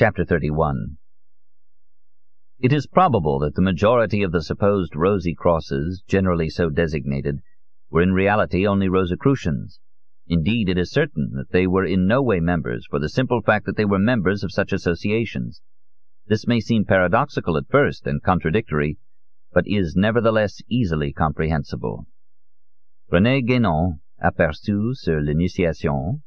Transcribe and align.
Chapter 0.00 0.24
31 0.24 0.96
It 2.58 2.72
is 2.72 2.86
probable 2.86 3.38
that 3.40 3.54
the 3.54 3.60
majority 3.60 4.22
of 4.22 4.32
the 4.32 4.40
supposed 4.40 4.96
Rosy 4.96 5.34
Crosses, 5.34 6.02
generally 6.08 6.48
so 6.48 6.70
designated, 6.70 7.40
were 7.90 8.00
in 8.00 8.14
reality 8.14 8.66
only 8.66 8.88
Rosicrucians. 8.88 9.78
Indeed, 10.26 10.70
it 10.70 10.78
is 10.78 10.90
certain 10.90 11.32
that 11.34 11.50
they 11.50 11.66
were 11.66 11.84
in 11.84 12.06
no 12.06 12.22
way 12.22 12.40
members, 12.40 12.86
for 12.88 12.98
the 12.98 13.10
simple 13.10 13.42
fact 13.42 13.66
that 13.66 13.76
they 13.76 13.84
were 13.84 13.98
members 13.98 14.42
of 14.42 14.52
such 14.52 14.72
associations. 14.72 15.60
This 16.26 16.46
may 16.46 16.60
seem 16.60 16.86
paradoxical 16.86 17.58
at 17.58 17.68
first 17.68 18.06
and 18.06 18.22
contradictory, 18.22 18.96
but 19.52 19.64
is 19.66 19.96
nevertheless 19.96 20.62
easily 20.66 21.12
comprehensible. 21.12 22.06
René 23.12 23.46
Guénon, 23.46 24.00
Aperçu 24.24 24.94
sur 24.94 25.20
l'initiation, 25.20 26.22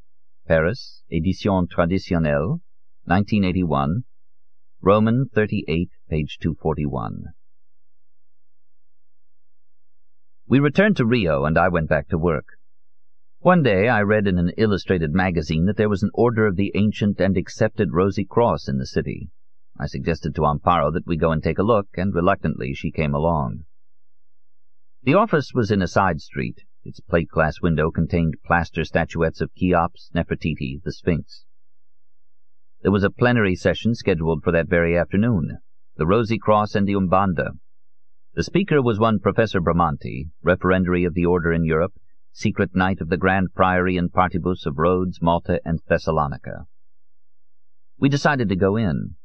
Paris, 0.48 1.02
Édition 1.12 1.68
traditionnelle, 1.68 2.60
1981, 3.05 4.05
Roman 4.81 5.27
38, 5.34 5.89
page 6.09 6.38
241. 6.41 7.34
We 10.48 10.59
returned 10.59 10.95
to 10.98 11.05
Rio, 11.05 11.44
and 11.44 11.58
I 11.58 11.67
went 11.67 11.89
back 11.89 12.08
to 12.09 12.17
work. 12.17 12.45
One 13.39 13.61
day 13.61 13.89
I 13.89 14.03
read 14.03 14.25
in 14.25 14.38
an 14.38 14.53
illustrated 14.58 15.11
magazine 15.13 15.66
that 15.66 15.75
there 15.75 15.89
was 15.89 16.02
an 16.02 16.11
order 16.13 16.47
of 16.47 16.55
the 16.55 16.71
ancient 16.75 17.20
and 17.20 17.35
accepted 17.35 17.91
Rosy 17.91 18.23
Cross 18.23 18.70
in 18.70 18.77
the 18.77 18.85
city. 18.85 19.30
I 19.77 19.88
suggested 19.88 20.33
to 20.35 20.45
Amparo 20.45 20.89
that 20.94 21.05
we 21.05 21.17
go 21.17 21.31
and 21.33 21.44
take 21.44 21.59
a 21.59 21.63
look, 21.63 21.88
and 21.95 22.16
reluctantly 22.16 22.73
she 22.73 22.89
came 22.89 23.13
along. 23.13 23.66
The 25.03 25.16
office 25.16 25.52
was 25.53 25.72
in 25.72 25.81
a 25.81 25.88
side 25.88 26.22
street. 26.22 26.63
Its 26.85 27.02
plate-glass 27.02 27.59
window 27.61 27.91
contained 27.91 28.35
plaster 28.45 28.85
statuettes 28.85 29.41
of 29.41 29.53
Cheops, 29.55 30.09
Nefertiti, 30.16 30.81
the 30.81 30.94
Sphinx. 30.94 31.44
There 32.84 32.92
was 32.92 33.05
a 33.05 33.10
plenary 33.10 33.55
session 33.55 33.96
scheduled 33.96 34.44
for 34.44 34.52
that 34.52 34.68
very 34.68 34.98
afternoon, 34.98 35.60
the 35.96 36.05
Rosy 36.05 36.38
Cross 36.38 36.76
and 36.76 36.86
the 36.86 36.95
Umbanda. 36.95 37.52
The 38.34 38.44
speaker 38.44 38.81
was 38.81 39.00
one 39.00 39.20
Professor 39.20 39.62
Bramante, 39.62 40.31
referendary 40.42 41.06
of 41.06 41.14
the 41.14 41.25
order 41.25 41.53
in 41.53 41.64
Europe, 41.64 41.94
secret 42.34 42.75
knight 42.75 43.00
of 43.00 43.08
the 43.08 43.16
Grand 43.16 43.53
Priory 43.53 43.95
in 43.95 44.09
Partibus 44.09 44.66
of 44.66 44.78
Rhodes, 44.78 45.22
Malta, 45.22 45.62
and 45.64 45.80
Thessalonica. 45.88 46.66
We 47.98 48.09
decided 48.09 48.50
to 48.50 48.58
go 48.58 48.75
in. 48.75 49.16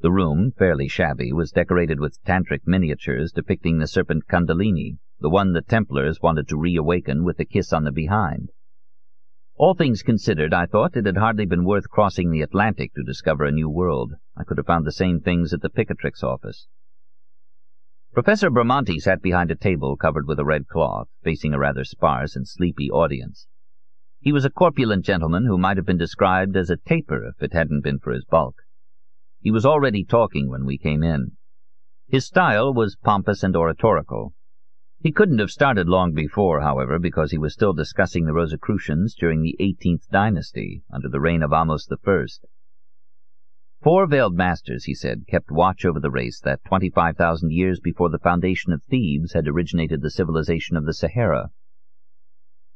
The 0.00 0.12
room, 0.12 0.52
fairly 0.56 0.86
shabby, 0.86 1.32
was 1.32 1.50
decorated 1.50 1.98
with 1.98 2.22
tantric 2.24 2.68
miniatures 2.68 3.32
depicting 3.32 3.78
the 3.78 3.88
serpent 3.88 4.28
Kundalini, 4.28 4.98
the 5.18 5.28
one 5.28 5.54
the 5.54 5.62
Templars 5.62 6.20
wanted 6.22 6.46
to 6.46 6.56
reawaken 6.56 7.24
with 7.24 7.40
a 7.40 7.44
kiss 7.44 7.72
on 7.72 7.82
the 7.82 7.90
behind. 7.90 8.52
All 9.58 9.74
things 9.74 10.04
considered, 10.04 10.54
I 10.54 10.66
thought 10.66 10.96
it 10.96 11.04
had 11.04 11.16
hardly 11.16 11.44
been 11.44 11.64
worth 11.64 11.90
crossing 11.90 12.30
the 12.30 12.42
Atlantic 12.42 12.94
to 12.94 13.02
discover 13.02 13.42
a 13.44 13.50
new 13.50 13.68
world. 13.68 14.12
I 14.36 14.44
could 14.44 14.56
have 14.56 14.68
found 14.68 14.86
the 14.86 14.92
same 14.92 15.18
things 15.18 15.52
at 15.52 15.62
the 15.62 15.68
Picatrix 15.68 16.22
office. 16.22 16.68
Professor 18.14 18.50
Bramante 18.50 19.00
sat 19.00 19.20
behind 19.20 19.50
a 19.50 19.56
table 19.56 19.96
covered 19.96 20.28
with 20.28 20.38
a 20.38 20.44
red 20.44 20.68
cloth, 20.68 21.08
facing 21.24 21.54
a 21.54 21.58
rather 21.58 21.82
sparse 21.82 22.36
and 22.36 22.46
sleepy 22.46 22.88
audience. 22.88 23.48
He 24.20 24.30
was 24.30 24.44
a 24.44 24.50
corpulent 24.50 25.04
gentleman 25.04 25.46
who 25.46 25.58
might 25.58 25.76
have 25.76 25.86
been 25.86 25.98
described 25.98 26.56
as 26.56 26.70
a 26.70 26.76
taper 26.76 27.26
if 27.26 27.42
it 27.42 27.52
hadn't 27.52 27.82
been 27.82 27.98
for 27.98 28.12
his 28.12 28.24
bulk. 28.24 28.62
He 29.40 29.50
was 29.50 29.66
already 29.66 30.04
talking 30.04 30.48
when 30.48 30.66
we 30.66 30.78
came 30.78 31.02
in. 31.02 31.32
His 32.06 32.26
style 32.26 32.72
was 32.72 32.94
pompous 32.94 33.42
and 33.42 33.56
oratorical, 33.56 34.34
he 35.00 35.12
couldn't 35.12 35.38
have 35.38 35.50
started 35.50 35.88
long 35.88 36.12
before, 36.12 36.60
however, 36.60 36.98
because 36.98 37.30
he 37.30 37.38
was 37.38 37.52
still 37.52 37.72
discussing 37.72 38.24
the 38.24 38.32
Rosicrucians 38.32 39.14
during 39.14 39.42
the 39.42 39.56
18th 39.60 40.08
dynasty, 40.10 40.82
under 40.92 41.08
the 41.08 41.20
reign 41.20 41.42
of 41.42 41.52
Ahmose 41.52 41.86
I. 41.90 42.26
Four 43.80 44.08
veiled 44.08 44.34
masters, 44.34 44.84
he 44.84 44.94
said, 44.94 45.28
kept 45.28 45.52
watch 45.52 45.84
over 45.84 46.00
the 46.00 46.10
race 46.10 46.40
that 46.40 46.64
25,000 46.64 47.52
years 47.52 47.78
before 47.78 48.10
the 48.10 48.18
foundation 48.18 48.72
of 48.72 48.82
Thebes 48.82 49.34
had 49.34 49.46
originated 49.46 50.02
the 50.02 50.10
civilization 50.10 50.76
of 50.76 50.84
the 50.84 50.94
Sahara. 50.94 51.50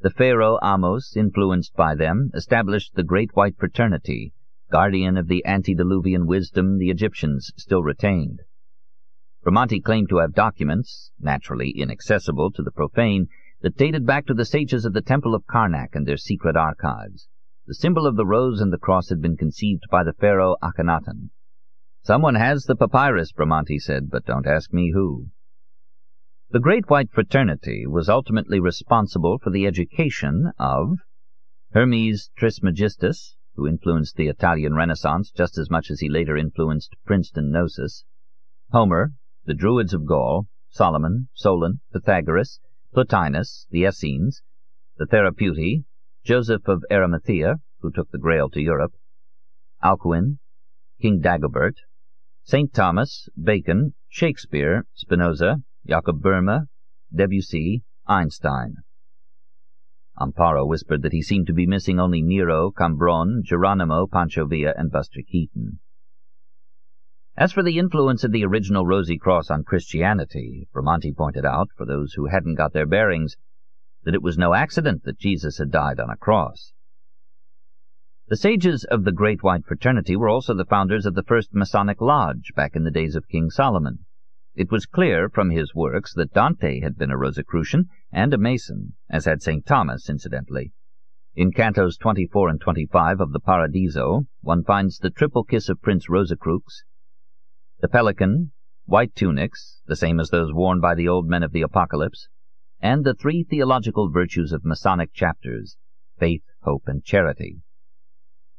The 0.00 0.10
pharaoh 0.10 0.60
Ahmose, 0.62 1.16
influenced 1.16 1.74
by 1.74 1.96
them, 1.96 2.30
established 2.34 2.94
the 2.94 3.02
Great 3.02 3.34
White 3.34 3.56
Fraternity, 3.58 4.32
guardian 4.70 5.16
of 5.16 5.26
the 5.26 5.44
antediluvian 5.44 6.26
wisdom 6.26 6.78
the 6.78 6.90
Egyptians 6.90 7.52
still 7.56 7.82
retained. 7.82 8.42
Bramante 9.44 9.80
claimed 9.80 10.08
to 10.08 10.18
have 10.18 10.34
documents, 10.34 11.10
naturally 11.18 11.70
inaccessible 11.70 12.52
to 12.52 12.62
the 12.62 12.70
profane, 12.70 13.26
that 13.60 13.76
dated 13.76 14.06
back 14.06 14.24
to 14.26 14.34
the 14.34 14.44
sages 14.44 14.84
of 14.84 14.92
the 14.92 15.02
Temple 15.02 15.34
of 15.34 15.46
Karnak 15.46 15.96
and 15.96 16.06
their 16.06 16.16
secret 16.16 16.56
archives. 16.56 17.28
The 17.66 17.74
symbol 17.74 18.06
of 18.06 18.14
the 18.14 18.24
rose 18.24 18.60
and 18.60 18.72
the 18.72 18.78
cross 18.78 19.08
had 19.08 19.20
been 19.20 19.36
conceived 19.36 19.82
by 19.90 20.04
the 20.04 20.12
pharaoh 20.12 20.56
Akhenaten. 20.62 21.30
Someone 22.02 22.36
has 22.36 22.64
the 22.64 22.76
papyrus, 22.76 23.32
Bramante 23.32 23.80
said, 23.80 24.10
but 24.10 24.24
don't 24.24 24.46
ask 24.46 24.72
me 24.72 24.92
who. 24.92 25.26
The 26.50 26.60
Great 26.60 26.88
White 26.88 27.10
Fraternity 27.10 27.84
was 27.86 28.08
ultimately 28.08 28.60
responsible 28.60 29.38
for 29.38 29.50
the 29.50 29.66
education 29.66 30.52
of 30.58 30.98
Hermes 31.72 32.30
Trismegistus, 32.36 33.36
who 33.56 33.66
influenced 33.66 34.14
the 34.14 34.28
Italian 34.28 34.74
Renaissance 34.74 35.32
just 35.32 35.58
as 35.58 35.68
much 35.68 35.90
as 35.90 35.98
he 35.98 36.08
later 36.08 36.36
influenced 36.36 36.94
Princeton 37.04 37.50
Gnosis, 37.50 38.04
Homer, 38.70 39.14
the 39.44 39.54
Druids 39.54 39.92
of 39.92 40.06
Gaul, 40.06 40.46
Solomon, 40.68 41.28
Solon, 41.34 41.80
Pythagoras, 41.92 42.60
Plotinus, 42.94 43.66
the 43.70 43.84
Essenes, 43.84 44.42
the 44.96 45.06
Therapeutae, 45.06 45.84
Joseph 46.22 46.68
of 46.68 46.84
Arimathea, 46.90 47.56
who 47.80 47.90
took 47.90 48.10
the 48.10 48.18
Grail 48.18 48.48
to 48.50 48.60
Europe, 48.60 48.92
Alcuin, 49.82 50.38
King 51.00 51.20
Dagobert, 51.20 51.74
St. 52.44 52.72
Thomas, 52.72 53.28
Bacon, 53.40 53.94
Shakespeare, 54.08 54.86
Spinoza, 54.94 55.56
Jacob 55.86 56.22
Boehme, 56.22 56.68
Debussy, 57.12 57.82
Einstein. 58.06 58.76
Amparo 60.20 60.66
whispered 60.66 61.02
that 61.02 61.12
he 61.12 61.22
seemed 61.22 61.48
to 61.48 61.52
be 61.52 61.66
missing 61.66 61.98
only 61.98 62.22
Nero, 62.22 62.70
Cambronne, 62.70 63.42
Geronimo, 63.42 64.06
Pancho 64.06 64.46
Villa, 64.46 64.72
and 64.76 64.92
Buster 64.92 65.22
Keaton. 65.26 65.80
As 67.34 67.50
for 67.50 67.62
the 67.62 67.78
influence 67.78 68.24
of 68.24 68.32
the 68.32 68.44
original 68.44 68.84
Rosy 68.84 69.16
Cross 69.16 69.50
on 69.50 69.64
Christianity, 69.64 70.68
Bramante 70.70 71.14
pointed 71.16 71.46
out, 71.46 71.70
for 71.74 71.86
those 71.86 72.12
who 72.12 72.26
hadn't 72.26 72.56
got 72.56 72.74
their 72.74 72.84
bearings, 72.84 73.36
that 74.04 74.14
it 74.14 74.22
was 74.22 74.36
no 74.36 74.52
accident 74.52 75.04
that 75.04 75.18
Jesus 75.18 75.56
had 75.56 75.70
died 75.70 75.98
on 75.98 76.10
a 76.10 76.16
cross. 76.16 76.74
The 78.28 78.36
sages 78.36 78.84
of 78.84 79.04
the 79.04 79.12
Great 79.12 79.42
White 79.42 79.64
Fraternity 79.64 80.14
were 80.14 80.28
also 80.28 80.52
the 80.52 80.66
founders 80.66 81.06
of 81.06 81.14
the 81.14 81.22
first 81.22 81.54
Masonic 81.54 82.02
Lodge 82.02 82.52
back 82.54 82.76
in 82.76 82.84
the 82.84 82.90
days 82.90 83.16
of 83.16 83.26
King 83.28 83.48
Solomon. 83.48 84.04
It 84.54 84.70
was 84.70 84.84
clear 84.84 85.30
from 85.30 85.48
his 85.48 85.74
works 85.74 86.12
that 86.12 86.34
Dante 86.34 86.80
had 86.80 86.98
been 86.98 87.10
a 87.10 87.16
Rosicrucian 87.16 87.88
and 88.12 88.34
a 88.34 88.38
Mason, 88.38 88.94
as 89.08 89.24
had 89.24 89.40
St. 89.40 89.64
Thomas, 89.64 90.10
incidentally. 90.10 90.74
In 91.34 91.50
cantos 91.50 91.96
24 91.96 92.50
and 92.50 92.60
25 92.60 93.20
of 93.22 93.32
the 93.32 93.40
Paradiso, 93.40 94.26
one 94.42 94.62
finds 94.64 94.98
the 94.98 95.08
triple 95.08 95.44
kiss 95.44 95.70
of 95.70 95.80
Prince 95.80 96.10
Rosicrux, 96.10 96.82
the 97.82 97.88
pelican, 97.88 98.52
white 98.84 99.12
tunics, 99.16 99.82
the 99.86 99.96
same 99.96 100.20
as 100.20 100.30
those 100.30 100.52
worn 100.52 100.80
by 100.80 100.94
the 100.94 101.08
old 101.08 101.26
men 101.26 101.42
of 101.42 101.50
the 101.50 101.62
Apocalypse, 101.62 102.28
and 102.78 103.04
the 103.04 103.12
three 103.12 103.42
theological 103.42 104.08
virtues 104.08 104.52
of 104.52 104.64
Masonic 104.64 105.12
chapters, 105.12 105.76
faith, 106.16 106.44
hope, 106.60 106.84
and 106.86 107.02
charity. 107.02 107.60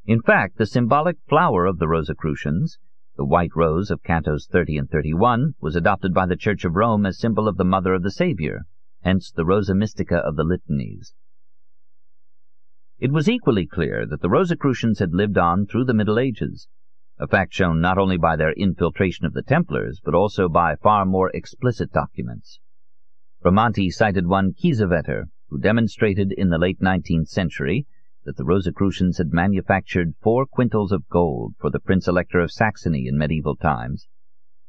In 0.06 0.22
fact, 0.22 0.58
the 0.58 0.66
symbolic 0.66 1.16
flower 1.30 1.66
of 1.66 1.80
the 1.80 1.88
Rosicrucians, 1.88 2.78
the 3.16 3.24
white 3.24 3.56
rose 3.56 3.90
of 3.90 4.04
cantos 4.04 4.46
30 4.46 4.80
and 4.80 4.90
31, 4.90 5.54
was 5.62 5.78
adopted 5.78 6.14
by 6.14 6.26
the 6.26 6.36
Church 6.36 6.66
of 6.66 6.76
Rome 6.76 7.06
as 7.06 7.18
symbol 7.18 7.48
of 7.48 7.56
the 7.56 7.64
Mother 7.64 7.94
of 7.94 8.04
the 8.04 8.12
Savior, 8.12 8.64
hence 9.04 9.32
the 9.32 9.46
Rosa 9.46 9.74
Mystica 9.74 10.18
of 10.18 10.36
the 10.36 10.44
Litanies. 10.44 11.14
It 13.00 13.14
was 13.14 13.30
equally 13.30 13.68
clear 13.68 14.06
that 14.06 14.20
the 14.20 14.30
Rosicrucians 14.30 15.00
had 15.00 15.14
lived 15.14 15.38
on 15.38 15.66
through 15.66 15.86
the 15.86 15.94
Middle 15.94 16.20
Ages, 16.20 16.68
a 17.20 17.28
fact 17.28 17.54
shown 17.54 17.80
not 17.80 17.98
only 17.98 18.18
by 18.18 18.36
their 18.36 18.54
infiltration 18.54 19.26
of 19.26 19.34
the 19.34 19.44
Templars, 19.44 20.02
but 20.04 20.16
also 20.16 20.50
by 20.50 20.76
far 20.76 21.06
more 21.06 21.30
explicit 21.34 21.92
documents. 21.92 22.60
Bramante 23.42 23.90
cited 23.92 24.26
one 24.26 24.54
Kiesewetter, 24.54 25.26
who 25.50 25.60
demonstrated 25.60 26.32
in 26.32 26.50
the 26.50 26.58
late 26.58 26.80
19th 26.80 27.28
century 27.28 27.86
that 28.26 28.36
the 28.36 28.44
Rosicrucians 28.44 29.20
had 29.20 29.32
manufactured 29.32 30.16
four 30.22 30.46
quintals 30.46 30.92
of 30.92 31.08
gold 31.08 31.54
for 31.60 31.70
the 31.70 31.80
Prince 31.80 32.08
Elector 32.08 32.40
of 32.40 32.52
Saxony 32.52 33.06
in 33.08 33.18
medieval 33.18 33.56
times, 33.56 34.08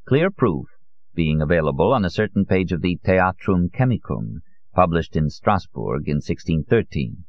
clear 0.07 0.31
proof 0.31 0.67
being 1.15 1.41
available 1.41 1.93
on 1.93 2.05
a 2.05 2.11
certain 2.11 2.45
page 2.45 2.73
of 2.73 2.83
the 2.83 2.99
Theatrum 3.05 3.71
Chemicum, 3.73 4.43
published 4.75 5.17
in 5.17 5.31
Strasbourg 5.31 6.09
in 6.09 6.17
1613. 6.17 7.25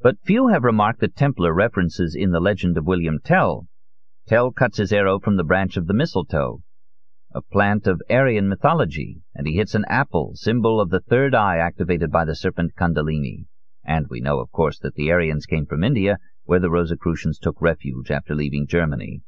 But 0.00 0.20
few 0.24 0.48
have 0.48 0.64
remarked 0.64 1.00
the 1.00 1.08
Templar 1.08 1.52
references 1.52 2.14
in 2.14 2.30
the 2.30 2.40
legend 2.40 2.78
of 2.78 2.86
William 2.86 3.18
Tell 3.22 3.66
Tell 4.26 4.52
cuts 4.52 4.78
his 4.78 4.92
arrow 4.92 5.18
from 5.18 5.36
the 5.36 5.44
branch 5.44 5.76
of 5.76 5.86
the 5.86 5.94
mistletoe, 5.94 6.62
a 7.34 7.42
plant 7.42 7.86
of 7.86 8.02
Aryan 8.08 8.48
mythology, 8.48 9.22
and 9.34 9.46
he 9.46 9.56
hits 9.56 9.74
an 9.74 9.84
apple, 9.88 10.32
symbol 10.34 10.80
of 10.80 10.90
the 10.90 11.00
third 11.00 11.34
eye 11.34 11.56
activated 11.56 12.10
by 12.12 12.24
the 12.24 12.36
serpent 12.36 12.74
Kundalini. 12.76 13.46
And 13.84 14.06
we 14.08 14.20
know, 14.20 14.38
of 14.38 14.52
course, 14.52 14.78
that 14.80 14.94
the 14.94 15.10
Aryans 15.10 15.46
came 15.46 15.66
from 15.66 15.82
India, 15.82 16.18
where 16.44 16.60
the 16.60 16.70
Rosicrucians 16.70 17.38
took 17.38 17.60
refuge 17.60 18.10
after 18.10 18.34
leaving 18.34 18.66
Germany. 18.66 19.22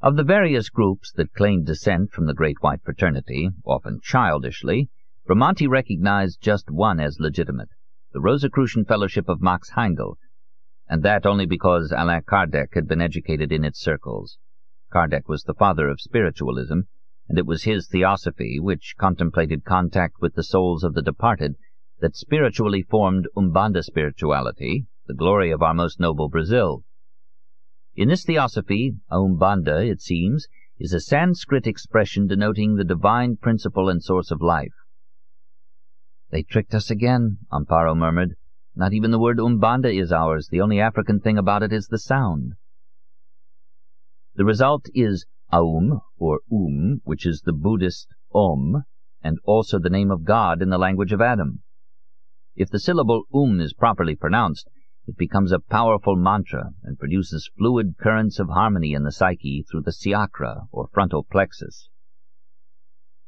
Of 0.00 0.16
the 0.16 0.24
various 0.24 0.70
groups 0.70 1.12
that 1.12 1.34
claimed 1.34 1.66
descent 1.66 2.10
from 2.10 2.26
the 2.26 2.34
Great 2.34 2.62
White 2.62 2.82
Fraternity, 2.82 3.50
often 3.64 4.00
childishly, 4.02 4.88
Bramante 5.26 5.68
recognized 5.68 6.40
just 6.40 6.70
one 6.70 7.00
as 7.00 7.20
legitimate, 7.20 7.70
the 8.12 8.20
Rosicrucian 8.20 8.84
Fellowship 8.84 9.28
of 9.28 9.42
Max 9.42 9.70
Heindel, 9.70 10.16
and 10.92 11.02
that 11.02 11.24
only 11.24 11.46
because 11.46 11.90
Allan 11.90 12.20
Kardec 12.20 12.74
had 12.74 12.86
been 12.86 13.00
educated 13.00 13.50
in 13.50 13.64
its 13.64 13.80
circles. 13.80 14.36
Kardec 14.92 15.26
was 15.26 15.42
the 15.42 15.54
father 15.54 15.88
of 15.88 16.02
spiritualism, 16.02 16.80
and 17.30 17.38
it 17.38 17.46
was 17.46 17.62
his 17.62 17.88
theosophy, 17.88 18.60
which 18.60 18.96
contemplated 18.98 19.64
contact 19.64 20.16
with 20.20 20.34
the 20.34 20.42
souls 20.42 20.84
of 20.84 20.92
the 20.92 21.00
departed, 21.00 21.54
that 22.00 22.14
spiritually 22.14 22.82
formed 22.82 23.26
Umbanda 23.34 23.82
spirituality, 23.82 24.84
the 25.06 25.14
glory 25.14 25.50
of 25.50 25.62
our 25.62 25.72
most 25.72 25.98
noble 25.98 26.28
Brazil. 26.28 26.84
In 27.96 28.08
this 28.08 28.26
theosophy, 28.26 28.96
Umbanda, 29.10 29.90
it 29.90 30.02
seems, 30.02 30.46
is 30.78 30.92
a 30.92 31.00
Sanskrit 31.00 31.66
expression 31.66 32.26
denoting 32.26 32.74
the 32.74 32.84
divine 32.84 33.38
principle 33.38 33.88
and 33.88 34.02
source 34.02 34.30
of 34.30 34.42
life. 34.42 34.74
They 36.28 36.42
tricked 36.42 36.74
us 36.74 36.90
again, 36.90 37.38
Amparo 37.50 37.96
murmured. 37.96 38.36
Not 38.74 38.92
even 38.92 39.10
the 39.10 39.18
word 39.18 39.38
Umbanda 39.38 39.92
is 39.92 40.12
ours. 40.12 40.48
The 40.48 40.60
only 40.60 40.80
African 40.80 41.20
thing 41.20 41.36
about 41.36 41.62
it 41.62 41.72
is 41.72 41.88
the 41.88 41.98
sound. 41.98 42.54
The 44.34 44.44
result 44.44 44.86
is 44.94 45.26
Aum, 45.52 46.00
or 46.16 46.40
Um, 46.50 47.02
which 47.04 47.26
is 47.26 47.42
the 47.42 47.52
Buddhist 47.52 48.08
Om, 48.34 48.84
and 49.22 49.38
also 49.44 49.78
the 49.78 49.90
name 49.90 50.10
of 50.10 50.24
God 50.24 50.62
in 50.62 50.70
the 50.70 50.78
language 50.78 51.12
of 51.12 51.20
Adam. 51.20 51.62
If 52.54 52.70
the 52.70 52.80
syllable 52.80 53.24
Um 53.34 53.60
is 53.60 53.74
properly 53.74 54.16
pronounced, 54.16 54.70
it 55.06 55.18
becomes 55.18 55.52
a 55.52 55.58
powerful 55.58 56.16
mantra 56.16 56.70
and 56.82 56.98
produces 56.98 57.50
fluid 57.58 57.98
currents 57.98 58.38
of 58.38 58.48
harmony 58.48 58.94
in 58.94 59.02
the 59.02 59.12
psyche 59.12 59.64
through 59.70 59.82
the 59.82 59.92
siakra, 59.92 60.68
or 60.70 60.88
frontal 60.92 61.24
plexus. 61.24 61.90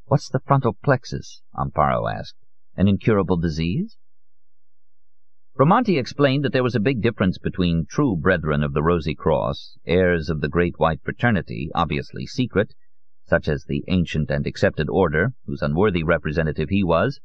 What's 0.07 0.29
the 0.31 0.41
frontal 0.41 0.77
plexus? 0.83 1.43
Amparo 1.55 2.11
asked. 2.11 2.37
An 2.77 2.89
incurable 2.89 3.37
disease? 3.37 3.99
Bramante 5.57 5.97
explained 5.99 6.45
that 6.45 6.53
there 6.53 6.65
was 6.65 6.75
a 6.75 6.81
big 6.81 7.01
difference 7.01 7.39
between 7.39 7.87
true 7.87 8.17
brethren 8.17 8.65
of 8.65 8.73
the 8.73 8.83
Rosy 8.83 9.15
Cross, 9.15 9.79
heirs 9.87 10.29
of 10.29 10.41
the 10.41 10.49
Great 10.49 10.81
White 10.81 11.01
Fraternity, 11.05 11.71
obviously 11.77 12.27
secret, 12.27 12.75
such 13.25 13.47
as 13.47 13.65
the 13.65 13.85
ancient 13.87 14.33
and 14.33 14.49
accepted 14.49 14.89
order, 14.89 15.33
whose 15.47 15.63
unworthy 15.63 16.03
representative 16.03 16.71
he 16.71 16.83
was, 16.83 17.21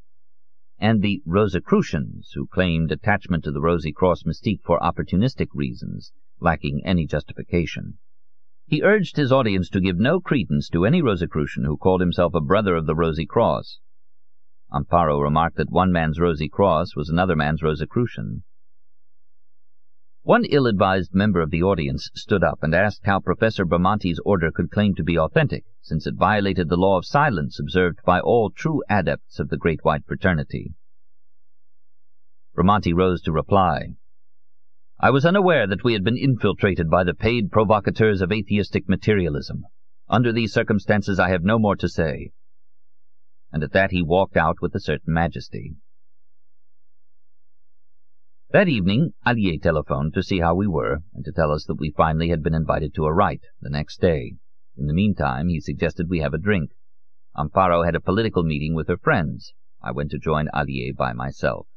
and 0.78 1.02
the 1.02 1.20
Rosicrucians, 1.26 2.30
who 2.36 2.46
claimed 2.46 2.92
attachment 2.92 3.42
to 3.42 3.50
the 3.50 3.60
Rosy 3.60 3.90
Cross 3.90 4.22
mystique 4.22 4.62
for 4.62 4.78
opportunistic 4.78 5.48
reasons, 5.52 6.12
lacking 6.38 6.82
any 6.84 7.06
justification. 7.06 7.98
He 8.64 8.84
urged 8.84 9.16
his 9.16 9.32
audience 9.32 9.68
to 9.70 9.80
give 9.80 9.98
no 9.98 10.20
credence 10.20 10.68
to 10.68 10.84
any 10.84 11.02
Rosicrucian 11.02 11.64
who 11.64 11.76
called 11.76 12.00
himself 12.00 12.32
a 12.34 12.40
brother 12.40 12.76
of 12.76 12.86
the 12.86 12.94
Rosy 12.94 13.26
Cross. 13.26 13.80
Amparo 14.72 15.20
remarked 15.20 15.56
that 15.56 15.70
one 15.70 15.90
man's 15.90 16.20
Rosy 16.20 16.48
Cross 16.48 16.94
was 16.94 17.08
another 17.08 17.34
man's 17.34 17.62
Rosicrucian. 17.62 18.44
One 20.22 20.44
ill-advised 20.44 21.14
member 21.14 21.40
of 21.40 21.50
the 21.50 21.62
audience 21.62 22.10
stood 22.14 22.44
up 22.44 22.62
and 22.62 22.74
asked 22.74 23.04
how 23.04 23.20
Professor 23.20 23.64
Bramante's 23.64 24.20
order 24.24 24.50
could 24.50 24.70
claim 24.70 24.94
to 24.94 25.02
be 25.02 25.18
authentic, 25.18 25.64
since 25.80 26.06
it 26.06 26.14
violated 26.14 26.68
the 26.68 26.76
law 26.76 26.98
of 26.98 27.06
silence 27.06 27.58
observed 27.58 27.98
by 28.04 28.20
all 28.20 28.50
true 28.50 28.82
adepts 28.88 29.40
of 29.40 29.48
the 29.48 29.56
Great 29.56 29.80
White 29.82 30.06
Fraternity. 30.06 30.74
Bramante 32.54 32.92
rose 32.92 33.22
to 33.22 33.32
reply. 33.32 33.94
I 35.00 35.10
was 35.10 35.24
unaware 35.24 35.66
that 35.66 35.82
we 35.82 35.94
had 35.94 36.04
been 36.04 36.18
infiltrated 36.18 36.90
by 36.90 37.04
the 37.04 37.14
paid 37.14 37.50
provocateurs 37.50 38.20
of 38.20 38.30
atheistic 38.30 38.88
materialism. 38.88 39.64
Under 40.08 40.32
these 40.32 40.52
circumstances 40.52 41.18
I 41.18 41.30
have 41.30 41.42
no 41.42 41.58
more 41.58 41.76
to 41.76 41.88
say. 41.88 42.32
And 43.52 43.62
at 43.62 43.72
that 43.72 43.90
he 43.90 44.02
walked 44.02 44.36
out 44.36 44.56
with 44.60 44.74
a 44.74 44.80
certain 44.80 45.12
majesty. 45.12 45.76
That 48.52 48.68
evening, 48.68 49.12
Agliè 49.24 49.62
telephoned 49.62 50.12
to 50.14 50.22
see 50.22 50.40
how 50.40 50.56
we 50.56 50.66
were, 50.66 51.02
and 51.14 51.24
to 51.24 51.32
tell 51.32 51.52
us 51.52 51.64
that 51.66 51.78
we 51.78 51.92
finally 51.96 52.30
had 52.30 52.42
been 52.42 52.54
invited 52.54 52.94
to 52.94 53.06
a 53.06 53.12
rite 53.12 53.44
the 53.60 53.70
next 53.70 54.00
day. 54.00 54.34
In 54.76 54.86
the 54.86 54.94
meantime, 54.94 55.48
he 55.48 55.60
suggested 55.60 56.08
we 56.08 56.20
have 56.20 56.34
a 56.34 56.38
drink. 56.38 56.72
Amparo 57.36 57.84
had 57.84 57.94
a 57.94 58.00
political 58.00 58.42
meeting 58.42 58.74
with 58.74 58.88
her 58.88 58.96
friends. 58.96 59.54
I 59.80 59.92
went 59.92 60.10
to 60.10 60.18
join 60.18 60.48
Agliè 60.52 60.96
by 60.96 61.12
myself. 61.12 61.68